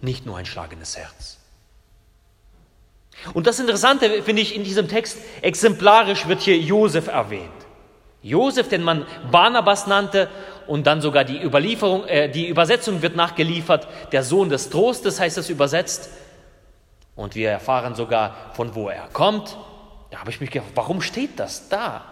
nicht 0.00 0.26
nur 0.26 0.36
ein 0.36 0.46
schlagendes 0.46 0.96
Herz. 0.96 1.38
Und 3.32 3.48
das 3.48 3.58
Interessante 3.58 4.22
finde 4.22 4.42
ich 4.42 4.54
in 4.54 4.62
diesem 4.62 4.86
Text, 4.86 5.18
exemplarisch 5.42 6.28
wird 6.28 6.40
hier 6.40 6.56
Josef 6.56 7.08
erwähnt. 7.08 7.63
Josef, 8.24 8.70
den 8.70 8.82
man 8.82 9.06
Barnabas 9.30 9.86
nannte 9.86 10.30
und 10.66 10.86
dann 10.86 11.02
sogar 11.02 11.24
die 11.24 11.40
Überlieferung, 11.40 12.06
äh, 12.06 12.30
die 12.30 12.48
Übersetzung 12.48 13.02
wird 13.02 13.16
nachgeliefert, 13.16 13.86
der 14.12 14.22
Sohn 14.22 14.48
des 14.48 14.70
Trostes 14.70 15.20
heißt 15.20 15.36
es 15.36 15.50
übersetzt. 15.50 16.08
Und 17.14 17.34
wir 17.34 17.50
erfahren 17.50 17.94
sogar, 17.94 18.52
von 18.54 18.74
wo 18.74 18.88
er 18.88 19.08
kommt. 19.08 19.56
Da 20.10 20.20
habe 20.20 20.30
ich 20.30 20.40
mich 20.40 20.50
gefragt, 20.50 20.72
warum 20.74 21.02
steht 21.02 21.38
das 21.38 21.68
da? 21.68 22.06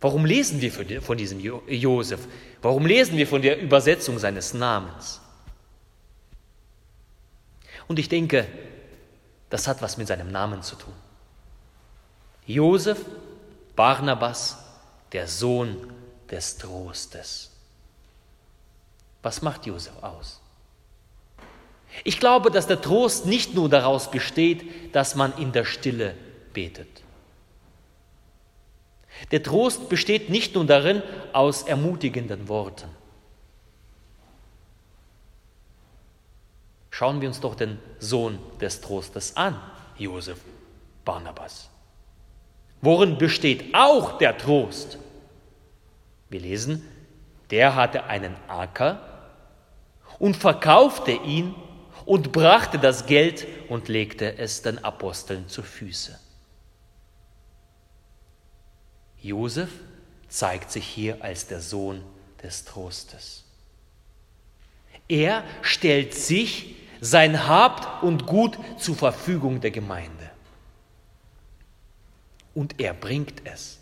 Warum 0.00 0.24
lesen 0.24 0.60
wir 0.60 1.00
von 1.00 1.16
diesem 1.16 1.38
Josef? 1.38 2.26
Warum 2.60 2.84
lesen 2.84 3.16
wir 3.16 3.28
von 3.28 3.40
der 3.40 3.60
Übersetzung 3.60 4.18
seines 4.18 4.52
Namens? 4.52 5.20
Und 7.86 8.00
ich 8.00 8.08
denke, 8.08 8.48
das 9.50 9.68
hat 9.68 9.80
was 9.82 9.98
mit 9.98 10.08
seinem 10.08 10.32
Namen 10.32 10.62
zu 10.62 10.74
tun. 10.74 10.94
Josef 12.46 13.04
Barnabas, 13.76 14.58
der 15.12 15.28
Sohn 15.28 15.92
des 16.30 16.58
Trostes. 16.58 17.50
Was 19.22 19.42
macht 19.42 19.66
Josef 19.66 20.02
aus? 20.02 20.40
Ich 22.04 22.18
glaube, 22.18 22.50
dass 22.50 22.66
der 22.66 22.80
Trost 22.80 23.26
nicht 23.26 23.54
nur 23.54 23.68
daraus 23.68 24.10
besteht, 24.10 24.94
dass 24.94 25.14
man 25.14 25.36
in 25.36 25.52
der 25.52 25.64
Stille 25.64 26.14
betet. 26.52 27.02
Der 29.30 29.42
Trost 29.42 29.88
besteht 29.88 30.30
nicht 30.30 30.54
nur 30.54 30.64
darin 30.64 31.02
aus 31.32 31.62
ermutigenden 31.62 32.48
Worten. 32.48 32.88
Schauen 36.90 37.20
wir 37.20 37.28
uns 37.28 37.40
doch 37.40 37.54
den 37.54 37.78
Sohn 37.98 38.38
des 38.60 38.80
Trostes 38.80 39.36
an, 39.36 39.60
Josef 39.96 40.38
Barnabas. 41.04 41.71
Worin 42.82 43.16
besteht 43.16 43.74
auch 43.74 44.18
der 44.18 44.36
Trost? 44.36 44.98
Wir 46.28 46.40
lesen, 46.40 46.86
der 47.50 47.76
hatte 47.76 48.04
einen 48.04 48.34
Acker 48.48 49.30
und 50.18 50.36
verkaufte 50.36 51.12
ihn 51.12 51.54
und 52.04 52.32
brachte 52.32 52.80
das 52.80 53.06
Geld 53.06 53.46
und 53.68 53.86
legte 53.86 54.36
es 54.36 54.62
den 54.62 54.82
Aposteln 54.82 55.48
zu 55.48 55.62
Füße. 55.62 56.18
Josef 59.20 59.70
zeigt 60.26 60.72
sich 60.72 60.84
hier 60.84 61.22
als 61.22 61.46
der 61.46 61.60
Sohn 61.60 62.02
des 62.42 62.64
Trostes. 62.64 63.44
Er 65.06 65.44
stellt 65.62 66.14
sich, 66.14 66.74
sein 67.00 67.46
Habt 67.46 68.02
und 68.02 68.26
Gut 68.26 68.58
zur 68.78 68.96
Verfügung 68.96 69.60
der 69.60 69.70
Gemeinde 69.70 70.31
und 72.54 72.80
er 72.80 72.94
bringt 72.94 73.46
es. 73.46 73.78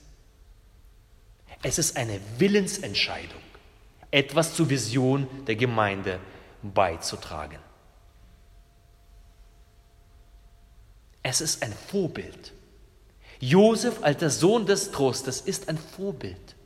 Es 1.63 1.79
ist 1.79 1.97
eine 1.97 2.21
Willensentscheidung, 2.39 3.41
etwas 4.11 4.55
zur 4.55 4.71
Vision 4.71 5.27
der 5.47 5.57
Gemeinde 5.57 6.19
beizutragen. 6.63 7.59
Es 11.23 11.41
ist 11.41 11.63
ein 11.63 11.73
Vorbild. 11.73 12.53
Josef 13.41 14.03
als 14.03 14.19
der 14.19 14.31
Sohn 14.31 14.67
des 14.67 14.91
Trostes 14.91 15.41
ist 15.41 15.69
ein 15.69 15.79
Vorbild. 15.79 16.57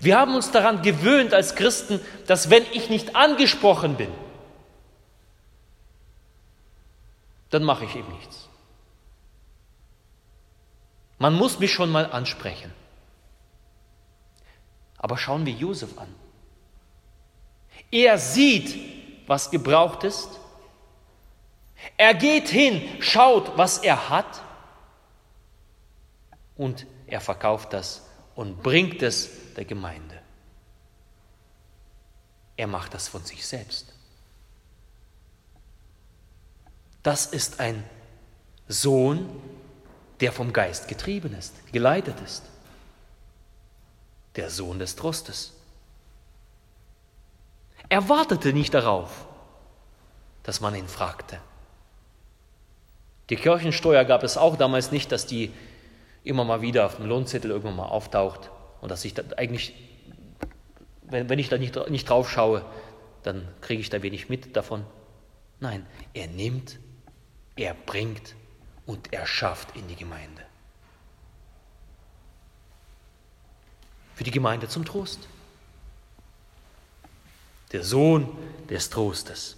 Wir 0.00 0.18
haben 0.18 0.34
uns 0.34 0.50
daran 0.50 0.82
gewöhnt 0.82 1.32
als 1.32 1.54
Christen, 1.54 2.00
dass 2.26 2.50
wenn 2.50 2.64
ich 2.72 2.90
nicht 2.90 3.16
angesprochen 3.16 3.96
bin, 3.96 4.10
dann 7.50 7.64
mache 7.64 7.84
ich 7.84 7.96
eben 7.96 8.12
nichts. 8.12 8.49
Man 11.20 11.34
muss 11.34 11.58
mich 11.58 11.70
schon 11.70 11.90
mal 11.90 12.10
ansprechen. 12.10 12.72
Aber 14.96 15.18
schauen 15.18 15.44
wir 15.44 15.52
Josef 15.52 15.98
an. 15.98 16.08
Er 17.90 18.16
sieht, 18.18 19.28
was 19.28 19.50
gebraucht 19.50 20.02
ist. 20.02 20.30
Er 21.98 22.14
geht 22.14 22.48
hin, 22.48 23.02
schaut, 23.02 23.58
was 23.58 23.78
er 23.78 24.08
hat. 24.08 24.42
Und 26.56 26.86
er 27.06 27.20
verkauft 27.20 27.74
das 27.74 28.06
und 28.34 28.62
bringt 28.62 29.02
es 29.02 29.28
der 29.56 29.66
Gemeinde. 29.66 30.22
Er 32.56 32.66
macht 32.66 32.94
das 32.94 33.08
von 33.08 33.22
sich 33.24 33.46
selbst. 33.46 33.92
Das 37.02 37.26
ist 37.26 37.60
ein 37.60 37.84
Sohn, 38.68 39.28
der 40.20 40.32
vom 40.32 40.52
Geist 40.52 40.88
getrieben 40.88 41.34
ist, 41.34 41.54
geleitet 41.72 42.20
ist. 42.24 42.44
Der 44.36 44.50
Sohn 44.50 44.78
des 44.78 44.96
Trostes. 44.96 45.52
Er 47.88 48.08
wartete 48.08 48.52
nicht 48.52 48.74
darauf, 48.74 49.26
dass 50.42 50.60
man 50.60 50.74
ihn 50.74 50.88
fragte. 50.88 51.40
Die 53.30 53.36
Kirchensteuer 53.36 54.04
gab 54.04 54.22
es 54.22 54.36
auch 54.36 54.56
damals 54.56 54.92
nicht, 54.92 55.10
dass 55.12 55.26
die 55.26 55.52
immer 56.24 56.44
mal 56.44 56.62
wieder 56.62 56.86
auf 56.86 56.96
dem 56.96 57.06
Lohnzettel 57.06 57.50
irgendwann 57.50 57.76
mal 57.76 57.86
auftaucht 57.86 58.50
und 58.80 58.90
dass 58.90 59.04
ich 59.04 59.14
da 59.14 59.22
eigentlich, 59.36 59.74
wenn, 61.02 61.28
wenn 61.28 61.38
ich 61.38 61.48
da 61.48 61.56
nicht, 61.56 61.76
nicht 61.88 62.08
drauf 62.08 62.30
schaue, 62.30 62.64
dann 63.22 63.48
kriege 63.60 63.80
ich 63.80 63.90
da 63.90 64.02
wenig 64.02 64.28
mit 64.28 64.56
davon. 64.56 64.84
Nein, 65.60 65.86
er 66.14 66.26
nimmt, 66.26 66.78
er 67.56 67.74
bringt 67.74 68.34
und 68.90 69.12
er 69.12 69.24
schafft 69.24 69.76
in 69.76 69.86
die 69.86 69.94
Gemeinde. 69.94 70.42
Für 74.16 74.24
die 74.24 74.32
Gemeinde 74.32 74.66
zum 74.66 74.84
Trost. 74.84 75.20
Der 77.70 77.84
Sohn 77.84 78.36
des 78.68 78.90
Trostes. 78.90 79.56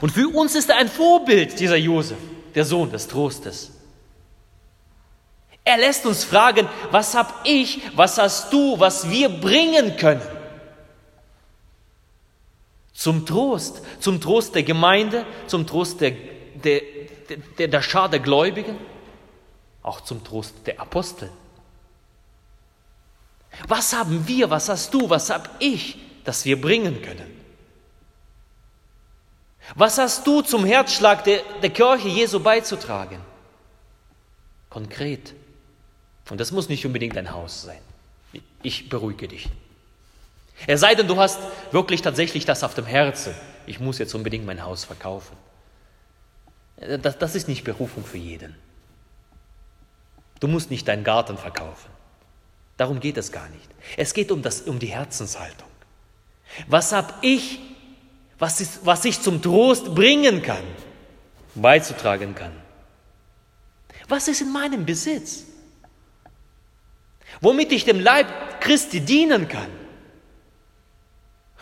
Und 0.00 0.10
für 0.10 0.26
uns 0.26 0.56
ist 0.56 0.68
er 0.70 0.78
ein 0.78 0.88
Vorbild, 0.88 1.60
dieser 1.60 1.76
Josef, 1.76 2.18
der 2.52 2.64
Sohn 2.64 2.90
des 2.90 3.06
Trostes. 3.06 3.70
Er 5.62 5.78
lässt 5.78 6.04
uns 6.04 6.24
fragen, 6.24 6.68
was 6.90 7.14
habe 7.14 7.32
ich, 7.44 7.80
was 7.94 8.18
hast 8.18 8.52
du, 8.52 8.80
was 8.80 9.08
wir 9.08 9.28
bringen 9.28 9.96
können? 9.96 10.26
Zum 12.92 13.24
Trost, 13.24 13.82
zum 14.00 14.20
Trost 14.20 14.56
der 14.56 14.64
Gemeinde, 14.64 15.24
zum 15.46 15.64
Trost 15.64 16.00
der, 16.00 16.10
der, 16.64 16.82
der, 17.58 17.68
der 17.68 17.82
Schar 17.82 18.08
der 18.08 18.20
Gläubigen, 18.20 18.78
auch 19.82 20.00
zum 20.02 20.22
Trost 20.24 20.54
der 20.66 20.80
Apostel. 20.80 21.30
Was 23.66 23.92
haben 23.92 24.26
wir, 24.26 24.50
was 24.50 24.68
hast 24.68 24.94
du, 24.94 25.10
was 25.10 25.30
habe 25.30 25.48
ich, 25.58 25.98
das 26.24 26.44
wir 26.44 26.60
bringen 26.60 27.02
können? 27.02 27.38
Was 29.74 29.98
hast 29.98 30.26
du 30.26 30.42
zum 30.42 30.64
Herzschlag 30.64 31.24
der, 31.24 31.42
der 31.62 31.70
Kirche 31.70 32.08
Jesu 32.08 32.40
beizutragen? 32.40 33.20
konkret. 34.70 35.34
Und 36.30 36.40
das 36.40 36.52
muss 36.52 36.68
nicht 36.68 36.86
unbedingt 36.86 37.18
ein 37.18 37.32
Haus 37.32 37.62
sein. 37.62 37.80
Ich 38.62 38.88
beruhige 38.88 39.26
dich. 39.26 39.48
Es 40.66 40.80
sei 40.80 40.94
denn, 40.94 41.08
du 41.08 41.16
hast 41.16 41.40
wirklich 41.72 42.02
tatsächlich 42.02 42.44
das 42.44 42.62
auf 42.62 42.74
dem 42.74 42.86
Herzen. 42.86 43.34
Ich 43.66 43.80
muss 43.80 43.98
jetzt 43.98 44.14
unbedingt 44.14 44.46
mein 44.46 44.62
Haus 44.64 44.84
verkaufen. 44.84 45.36
Das, 46.80 47.18
das 47.18 47.34
ist 47.34 47.46
nicht 47.46 47.64
Berufung 47.64 48.04
für 48.04 48.16
jeden. 48.16 48.56
Du 50.40 50.48
musst 50.48 50.70
nicht 50.70 50.88
deinen 50.88 51.04
Garten 51.04 51.36
verkaufen. 51.36 51.90
Darum 52.78 52.98
geht 52.98 53.18
es 53.18 53.30
gar 53.30 53.48
nicht. 53.50 53.68
Es 53.98 54.14
geht 54.14 54.32
um, 54.32 54.40
das, 54.40 54.62
um 54.62 54.78
die 54.78 54.86
Herzenshaltung. 54.86 55.68
Was 56.66 56.92
habe 56.92 57.12
ich, 57.20 57.60
was, 58.38 58.60
ist, 58.60 58.86
was 58.86 59.04
ich 59.04 59.20
zum 59.20 59.42
Trost 59.42 59.94
bringen 59.94 60.40
kann, 60.40 60.64
beizutragen 61.54 62.34
kann? 62.34 62.52
Was 64.08 64.28
ist 64.28 64.40
in 64.40 64.50
meinem 64.50 64.86
Besitz? 64.86 65.44
Womit 67.42 67.70
ich 67.72 67.84
dem 67.84 68.00
Leib 68.00 68.60
Christi 68.60 69.00
dienen 69.00 69.46
kann? 69.46 69.68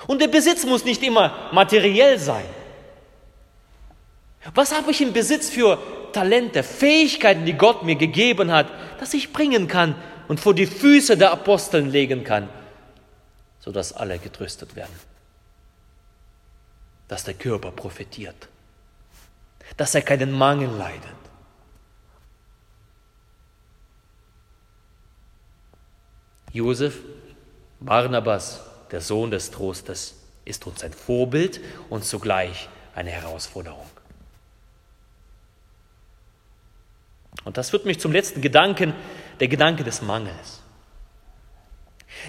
Und 0.07 0.20
der 0.20 0.28
Besitz 0.28 0.64
muss 0.64 0.85
nicht 0.85 1.02
immer 1.02 1.50
materiell 1.52 2.18
sein. 2.18 2.46
Was 4.55 4.72
habe 4.72 4.90
ich 4.90 5.01
im 5.01 5.12
Besitz 5.12 5.51
für 5.51 5.79
Talente, 6.12 6.62
Fähigkeiten, 6.62 7.44
die 7.44 7.55
Gott 7.55 7.83
mir 7.83 7.96
gegeben 7.96 8.53
hat, 8.53 8.70
dass 9.01 9.14
ich 9.14 9.33
bringen 9.33 9.68
kann 9.68 9.94
und 10.29 10.40
vor 10.40 10.55
die 10.55 10.66
Füße 10.66 11.16
der 11.16 11.33
Aposteln 11.33 11.90
legen 11.90 12.24
kann, 12.24 12.48
sodass 13.59 13.92
alle 13.92 14.18
getröstet 14.18 14.77
werden? 14.77 14.94
Dass 17.09 17.24
der 17.24 17.35
Körper 17.35 17.70
profitiert, 17.70 18.48
dass 19.77 19.94
er 19.94 20.03
keinen 20.03 20.33
Mangel 20.33 20.70
leidet. 20.70 21.18
Josef, 26.53 26.98
Barnabas, 27.81 28.61
der 28.90 29.01
Sohn 29.01 29.31
des 29.31 29.51
Trostes, 29.51 30.14
ist 30.44 30.66
uns 30.66 30.83
ein 30.83 30.92
Vorbild 30.92 31.61
und 31.90 32.05
zugleich 32.05 32.68
eine 32.94 33.11
Herausforderung. 33.11 33.87
Und 37.44 37.57
das 37.57 37.70
führt 37.70 37.85
mich 37.85 38.01
zum 38.01 38.12
letzten 38.12 38.40
Gedanken, 38.40 38.94
der 39.40 39.48
Gedanke 39.48 39.85
des 39.85 40.03
Mangels. 40.03 40.62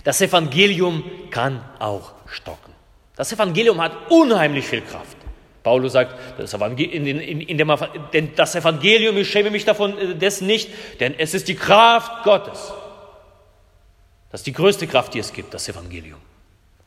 Das 0.04 0.22
Evangelium 0.22 1.04
kann 1.32 1.64
auch 1.80 2.14
stocken. 2.28 2.74
Das 3.16 3.32
Evangelium 3.34 3.82
hat 3.82 3.94
unheimlich 4.10 4.66
viel 4.66 4.82
Kraft. 4.82 5.18
Paulus 5.64 5.94
sagt, 5.94 6.40
das 6.40 6.54
Evangelium, 6.54 7.06
in, 7.06 7.20
in, 7.20 7.42
in 7.42 7.58
dem, 7.58 7.76
denn 8.14 8.34
das 8.36 8.56
Evangelium, 8.56 9.18
ich 9.18 9.30
schäme 9.30 9.52
mich 9.52 9.66
davon 9.66 9.98
äh, 9.98 10.16
dessen 10.16 10.48
nicht, 10.48 10.70
denn 11.00 11.14
es 11.18 11.34
ist 11.34 11.48
die 11.48 11.56
Kraft 11.56 12.24
Gottes. 12.24 12.72
Das 14.32 14.42
ist 14.42 14.48
die 14.48 14.54
größte 14.54 14.88
Kraft, 14.88 15.14
die 15.14 15.20
es 15.20 15.34
gibt, 15.34 15.54
das 15.54 15.68
Evangelium. 15.68 16.20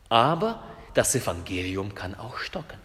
Aber 0.08 0.62
das 0.94 1.14
Evangelium 1.14 1.94
kann 1.94 2.14
auch 2.14 2.38
stocken. 2.38 2.78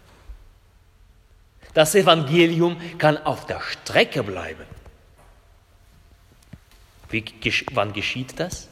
Das 1.73 1.93
Evangelium 1.95 2.77
kann 2.97 3.17
auf 3.17 3.45
der 3.45 3.61
Strecke 3.61 4.23
bleiben. 4.23 4.65
Wie, 7.09 7.23
wann 7.71 7.93
geschieht 7.93 8.39
das? 8.39 8.67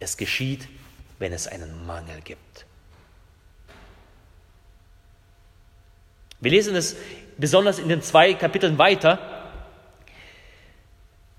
Es 0.00 0.16
geschieht, 0.16 0.68
wenn 1.18 1.32
es 1.32 1.46
einen 1.46 1.86
Mangel 1.86 2.20
gibt. 2.22 2.66
Wir 6.40 6.50
lesen 6.50 6.76
es 6.76 6.96
besonders 7.38 7.78
in 7.78 7.88
den 7.88 8.02
zwei 8.02 8.34
Kapiteln 8.34 8.78
weiter. 8.78 9.18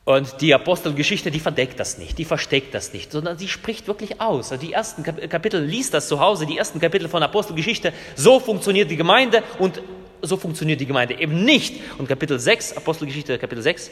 Und 0.05 0.39
die 0.39 0.53
Apostelgeschichte, 0.53 1.31
die 1.31 1.41
verdeckt 1.41 1.79
das 1.81 1.97
nicht, 1.97 2.17
die 2.17 2.23
versteckt 2.23 2.73
das 2.73 2.93
nicht, 2.93 3.11
sondern 3.11 3.37
sie 3.37 3.49
spricht 3.49 3.87
wirklich 3.87 4.21
aus. 4.21 4.53
Also 4.53 4.65
die 4.65 4.71
ersten 4.71 5.03
Kapitel, 5.03 5.61
liest 5.61 5.93
das 5.93 6.07
zu 6.07 6.21
Hause, 6.21 6.45
die 6.45 6.57
ersten 6.57 6.79
Kapitel 6.79 7.09
von 7.09 7.21
Apostelgeschichte, 7.23 7.91
so 8.15 8.39
funktioniert 8.39 8.89
die 8.89 8.95
Gemeinde 8.95 9.43
und 9.59 9.81
so 10.21 10.37
funktioniert 10.37 10.79
die 10.79 10.85
Gemeinde 10.85 11.19
eben 11.19 11.43
nicht. 11.43 11.81
Und 11.97 12.07
Kapitel 12.07 12.39
6, 12.39 12.77
Apostelgeschichte 12.77 13.37
Kapitel 13.37 13.61
6, 13.61 13.91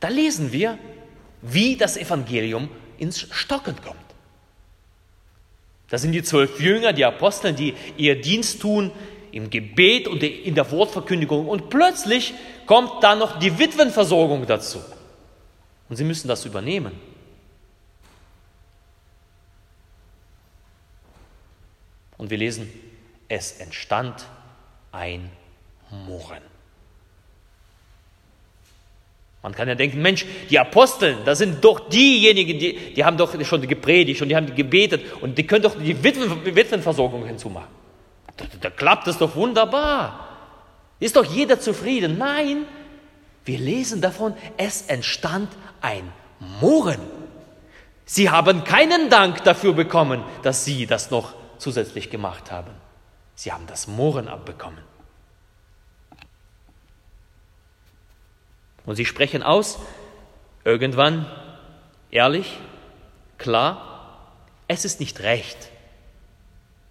da 0.00 0.08
lesen 0.08 0.52
wir, 0.52 0.78
wie 1.42 1.76
das 1.76 1.96
Evangelium 1.96 2.68
ins 2.98 3.20
Stocken 3.20 3.76
kommt. 3.82 3.96
Das 5.88 6.02
sind 6.02 6.12
die 6.12 6.22
zwölf 6.22 6.60
Jünger, 6.60 6.92
die 6.92 7.04
Apostel, 7.04 7.52
die 7.52 7.74
ihr 7.96 8.20
Dienst 8.20 8.60
tun 8.60 8.90
im 9.30 9.50
Gebet 9.50 10.08
und 10.08 10.22
in 10.22 10.54
der 10.54 10.70
Wortverkündigung. 10.70 11.46
Und 11.46 11.70
plötzlich 11.70 12.34
kommt 12.66 13.02
da 13.02 13.14
noch 13.14 13.38
die 13.38 13.58
Witwenversorgung 13.58 14.46
dazu. 14.46 14.82
Und 15.88 15.96
sie 15.96 16.04
müssen 16.04 16.26
das 16.26 16.44
übernehmen. 16.44 16.92
Und 22.18 22.30
wir 22.30 22.38
lesen, 22.38 22.72
es 23.28 23.52
entstand 23.60 24.26
ein 24.90 25.30
Murren. 25.90 26.55
Man 29.46 29.54
kann 29.54 29.68
ja 29.68 29.76
denken, 29.76 30.02
Mensch, 30.02 30.26
die 30.50 30.58
Aposteln, 30.58 31.18
das 31.24 31.38
sind 31.38 31.64
doch 31.64 31.88
diejenigen, 31.88 32.58
die, 32.58 32.92
die 32.94 33.04
haben 33.04 33.16
doch 33.16 33.32
schon 33.44 33.62
gepredigt 33.62 34.20
und 34.20 34.28
die 34.28 34.34
haben 34.34 34.52
gebetet 34.52 35.02
und 35.20 35.38
die 35.38 35.46
können 35.46 35.62
doch 35.62 35.76
die 35.78 36.02
Witwen, 36.02 36.44
Witwenversorgung 36.44 37.24
hinzumachen. 37.24 37.68
Da, 38.36 38.44
da 38.60 38.70
klappt 38.70 39.06
es 39.06 39.18
doch 39.18 39.36
wunderbar. 39.36 40.26
Ist 40.98 41.14
doch 41.14 41.24
jeder 41.24 41.60
zufrieden? 41.60 42.18
Nein, 42.18 42.64
wir 43.44 43.60
lesen 43.60 44.00
davon, 44.00 44.34
es 44.56 44.82
entstand 44.88 45.48
ein 45.80 46.12
Murren. 46.60 46.98
Sie 48.04 48.28
haben 48.28 48.64
keinen 48.64 49.10
Dank 49.10 49.44
dafür 49.44 49.74
bekommen, 49.74 50.24
dass 50.42 50.64
sie 50.64 50.86
das 50.86 51.12
noch 51.12 51.34
zusätzlich 51.58 52.10
gemacht 52.10 52.50
haben. 52.50 52.72
Sie 53.36 53.52
haben 53.52 53.68
das 53.68 53.86
Murren 53.86 54.26
abbekommen. 54.26 54.82
Und 58.86 58.96
sie 58.96 59.04
sprechen 59.04 59.42
aus, 59.42 59.78
irgendwann, 60.64 61.26
ehrlich, 62.10 62.58
klar, 63.36 64.32
es 64.68 64.84
ist 64.84 65.00
nicht 65.00 65.20
recht, 65.20 65.70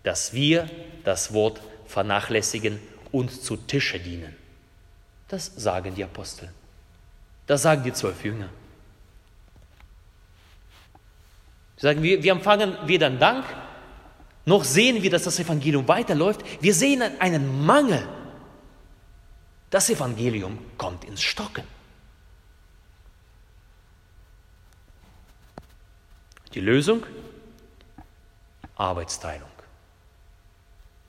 dass 0.04 0.34
wir 0.34 0.70
das 1.04 1.34
Wort 1.34 1.62
vernachlässigen 1.88 2.80
und 3.12 3.32
zu 3.32 3.58
Tische 3.58 4.00
dienen. 4.00 4.36
Das 5.30 5.52
sagen 5.56 5.96
die 5.96 6.04
Apostel. 6.04 6.52
Das 7.48 7.62
sagen 7.62 7.84
die 7.84 7.94
zwölf 7.94 8.24
Jünger. 8.24 8.50
Sie 11.78 11.82
sagen, 11.82 12.02
wir, 12.04 12.22
wir 12.24 12.32
empfangen 12.32 12.78
weder 12.86 13.10
Dank, 13.10 13.46
noch 14.46 14.64
sehen 14.64 15.02
wir, 15.02 15.10
dass 15.10 15.24
das 15.24 15.40
Evangelium 15.40 15.88
weiterläuft. 15.88 16.42
Wir 16.62 16.74
sehen 16.74 17.02
einen 17.20 17.66
Mangel. 17.66 18.08
Das 19.72 19.90
Evangelium 19.90 20.60
kommt 20.78 21.04
ins 21.04 21.24
Stocken. 21.24 21.64
Die 26.56 26.62
Lösung? 26.62 27.06
Arbeitsteilung. 28.76 29.50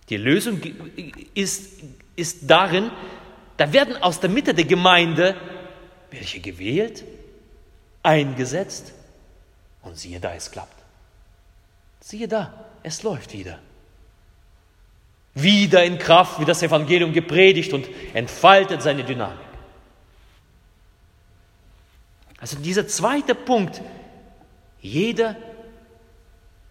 Die 0.09 0.17
Lösung 0.17 0.61
ist, 1.35 1.81
ist 2.15 2.51
darin, 2.51 2.91
da 3.57 3.73
werden 3.73 3.97
aus 3.97 4.21
der 4.21 4.31
Mitte 4.31 4.55
der 4.55 4.65
Gemeinde 4.65 5.37
welche 6.11 6.41
gewählt, 6.41 7.05
eingesetzt 8.03 8.93
und 9.83 9.99
siehe 9.99 10.21
da, 10.21 10.35
es 10.35 10.51
klappt. 10.51 10.83
Siehe 12.01 12.29
da, 12.29 12.67
es 12.83 13.03
läuft 13.03 13.33
wieder. 13.33 13.59
Wieder 15.35 15.85
in 15.85 15.99
Kraft, 15.99 16.41
wie 16.41 16.45
das 16.45 16.63
Evangelium 16.63 17.13
gepredigt 17.13 17.73
und 17.73 17.89
entfaltet 18.15 18.83
seine 18.83 19.05
Dynamik. 19.05 19.47
Also 22.39 22.59
dieser 22.59 22.87
zweite 22.87 23.35
Punkt 23.35 23.83
jeder 24.87 25.37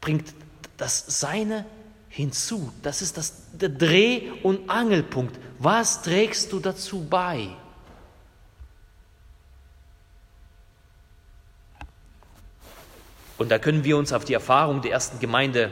bringt 0.01 0.34
das 0.78 1.19
Seine 1.19 1.65
hinzu. 2.10 2.71
Das 2.82 3.01
ist 3.01 3.17
das, 3.17 3.51
der 3.51 3.69
Dreh- 3.69 4.32
und 4.43 4.69
Angelpunkt. 4.69 5.38
Was 5.60 6.01
trägst 6.01 6.51
du 6.51 6.60
dazu 6.60 7.06
bei? 7.10 7.49
Und 13.38 13.51
da 13.51 13.60
können 13.60 13.84
wir 13.84 13.97
uns 13.97 14.13
auf 14.13 14.23
die 14.23 14.34
Erfahrung 14.34 14.82
der 14.82 14.91
ersten 14.91 15.19
Gemeinde 15.19 15.69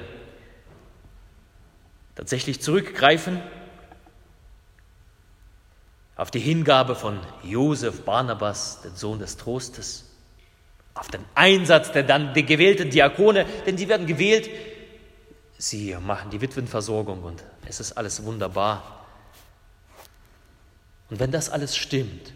tatsächlich 2.15 2.61
zurückgreifen, 2.61 3.41
auf 6.15 6.29
die 6.29 6.39
Hingabe 6.39 6.95
von 6.95 7.19
Josef 7.41 8.01
Barnabas, 8.01 8.81
den 8.81 8.95
Sohn 8.95 9.19
des 9.19 9.37
Trostes, 9.37 10.12
auf 10.93 11.07
den 11.07 11.25
Einsatz 11.35 11.91
der 11.91 12.03
dann 12.03 12.33
der 12.33 12.43
gewählten 12.43 12.89
Diakone, 12.89 13.45
denn 13.65 13.77
sie 13.77 13.89
werden 13.89 14.05
gewählt. 14.05 14.49
Sie 15.57 15.95
machen 15.95 16.29
die 16.29 16.41
Witwenversorgung 16.41 17.23
und 17.23 17.43
es 17.65 17.79
ist 17.79 17.93
alles 17.93 18.23
wunderbar. 18.23 19.05
Und 21.09 21.19
wenn 21.19 21.31
das 21.31 21.49
alles 21.49 21.75
stimmt, 21.75 22.33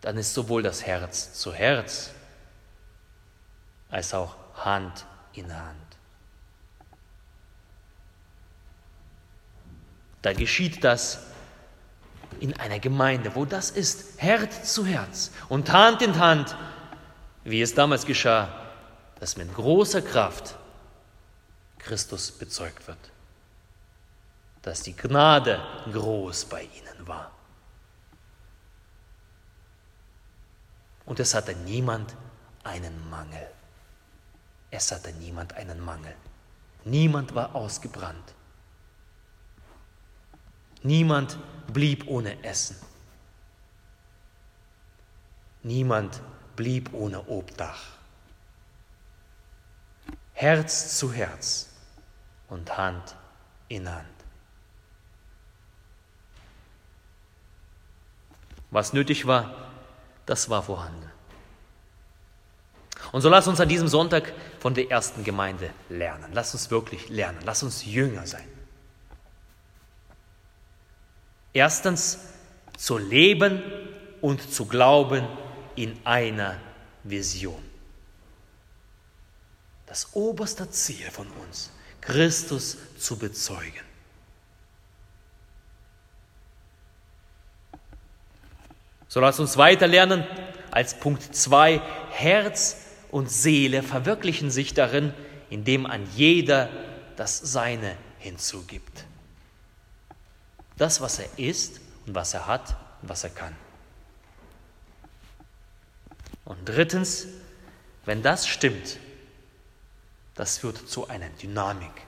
dann 0.00 0.16
ist 0.16 0.34
sowohl 0.34 0.62
das 0.62 0.84
Herz 0.84 1.34
zu 1.34 1.52
Herz 1.52 2.10
als 3.90 4.14
auch 4.14 4.36
Hand 4.56 5.06
in 5.32 5.54
Hand. 5.54 5.76
Da 10.22 10.32
geschieht 10.32 10.84
das 10.84 11.20
in 12.40 12.58
einer 12.58 12.78
Gemeinde, 12.78 13.34
wo 13.34 13.44
das 13.44 13.70
ist, 13.70 14.20
Herz 14.20 14.72
zu 14.72 14.86
Herz 14.86 15.32
und 15.48 15.72
Hand 15.72 16.02
in 16.02 16.18
Hand, 16.18 16.56
wie 17.44 17.62
es 17.62 17.74
damals 17.74 18.06
geschah, 18.06 18.48
dass 19.18 19.36
mit 19.36 19.52
großer 19.54 20.02
Kraft 20.02 20.56
Christus 21.78 22.30
bezeugt 22.30 22.86
wird, 22.86 22.98
dass 24.62 24.82
die 24.82 24.96
Gnade 24.96 25.60
groß 25.92 26.44
bei 26.46 26.62
ihnen 26.62 27.06
war. 27.06 27.32
Und 31.04 31.18
es 31.18 31.34
hatte 31.34 31.54
niemand 31.54 32.14
einen 32.62 33.10
Mangel. 33.10 33.48
Es 34.70 34.92
hatte 34.92 35.12
niemand 35.12 35.54
einen 35.54 35.80
Mangel. 35.80 36.14
Niemand 36.84 37.34
war 37.34 37.54
ausgebrannt. 37.54 38.34
Niemand 40.82 41.38
blieb 41.72 42.06
ohne 42.08 42.42
Essen. 42.42 42.76
Niemand 45.62 46.20
blieb 46.56 46.92
ohne 46.92 47.26
Obdach. 47.28 47.82
Herz 50.34 50.98
zu 50.98 51.12
Herz 51.12 51.68
und 52.48 52.76
Hand 52.76 53.14
in 53.68 53.88
Hand. 53.88 54.08
Was 58.70 58.92
nötig 58.92 59.26
war, 59.26 59.70
das 60.26 60.48
war 60.48 60.62
vorhanden. 60.62 61.10
Und 63.12 63.20
so 63.20 63.28
lass 63.28 63.46
uns 63.46 63.60
an 63.60 63.68
diesem 63.68 63.88
Sonntag 63.88 64.32
von 64.58 64.74
der 64.74 64.90
ersten 64.90 65.24
Gemeinde 65.24 65.70
lernen. 65.90 66.30
Lass 66.32 66.54
uns 66.54 66.70
wirklich 66.70 67.10
lernen. 67.10 67.38
Lass 67.44 67.62
uns 67.62 67.84
Jünger 67.84 68.26
sein. 68.26 68.46
Erstens 71.52 72.18
zu 72.78 72.96
leben 72.96 73.62
und 74.22 74.52
zu 74.52 74.64
glauben 74.64 75.26
in 75.76 75.98
einer 76.04 76.58
Vision. 77.04 77.62
Das 79.86 80.14
oberste 80.14 80.70
Ziel 80.70 81.10
von 81.10 81.26
uns, 81.32 81.70
Christus 82.00 82.78
zu 82.98 83.16
bezeugen. 83.16 83.92
So 89.08 89.20
lass 89.20 89.38
uns 89.38 89.58
weiter 89.58 89.86
lernen 89.86 90.24
als 90.70 90.98
Punkt 90.98 91.34
2, 91.34 91.82
Herz 92.12 92.78
und 93.10 93.30
Seele 93.30 93.82
verwirklichen 93.82 94.50
sich 94.50 94.72
darin, 94.72 95.12
indem 95.50 95.84
an 95.84 96.08
jeder 96.16 96.70
das 97.16 97.38
Seine 97.38 97.94
hinzugibt. 98.18 99.04
Das, 100.78 101.02
was 101.02 101.18
er 101.18 101.28
ist 101.36 101.80
und 102.06 102.14
was 102.14 102.32
er 102.32 102.46
hat 102.46 102.74
und 103.02 103.10
was 103.10 103.22
er 103.24 103.30
kann. 103.30 103.54
Und 106.52 106.68
drittens, 106.68 107.26
wenn 108.04 108.22
das 108.22 108.46
stimmt, 108.46 108.98
das 110.34 110.58
führt 110.58 110.76
zu 110.86 111.08
einer 111.08 111.30
Dynamik, 111.30 112.06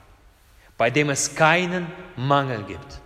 bei 0.77 0.91
dem 0.91 1.09
es 1.09 1.33
keinen 1.33 1.91
Mangel 2.15 2.63
gibt 2.63 3.01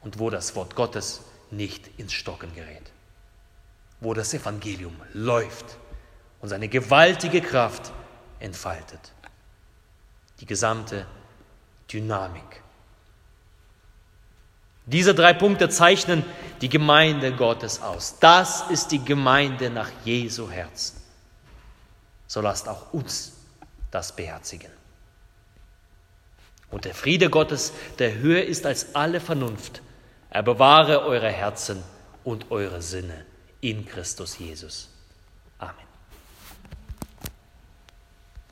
und 0.00 0.18
wo 0.18 0.30
das 0.30 0.56
Wort 0.56 0.74
Gottes 0.74 1.20
nicht 1.50 1.90
ins 1.98 2.14
Stocken 2.14 2.54
gerät, 2.54 2.90
wo 4.00 4.14
das 4.14 4.32
Evangelium 4.32 4.98
läuft 5.12 5.76
und 6.40 6.48
seine 6.48 6.68
gewaltige 6.68 7.42
Kraft 7.42 7.92
entfaltet. 8.40 9.12
Die 10.40 10.46
gesamte 10.46 11.06
Dynamik. 11.92 12.61
Diese 14.86 15.14
drei 15.14 15.32
Punkte 15.32 15.68
zeichnen 15.68 16.24
die 16.60 16.68
Gemeinde 16.68 17.32
Gottes 17.32 17.80
aus. 17.82 18.18
Das 18.18 18.70
ist 18.70 18.88
die 18.88 19.04
Gemeinde 19.04 19.70
nach 19.70 19.90
Jesu 20.04 20.50
Herzen. 20.50 21.00
So 22.26 22.40
lasst 22.40 22.68
auch 22.68 22.92
uns 22.92 23.32
das 23.90 24.16
beherzigen. 24.16 24.70
Und 26.70 26.86
der 26.86 26.94
Friede 26.94 27.28
Gottes, 27.28 27.72
der 27.98 28.14
höher 28.14 28.44
ist 28.44 28.64
als 28.64 28.94
alle 28.94 29.20
Vernunft, 29.20 29.82
er 30.30 30.42
bewahre 30.42 31.04
eure 31.04 31.30
Herzen 31.30 31.82
und 32.24 32.50
eure 32.50 32.80
Sinne 32.80 33.26
in 33.60 33.84
Christus 33.86 34.38
Jesus. 34.38 34.88
Amen. 35.58 35.91